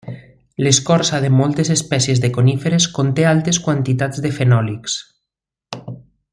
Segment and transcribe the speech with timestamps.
[0.67, 5.01] L'escorça de moltes espècies de coníferes conté altes quantitats de fenòlics.